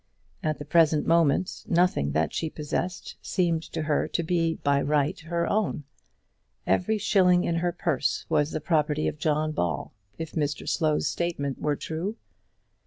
[0.41, 5.19] At the present moment nothing that she possessed seemed to her to be, by right,
[5.19, 5.83] her own.
[6.65, 11.59] Every shilling in her purse was the property of John Ball, if Mr Slow's statement
[11.61, 12.15] were true.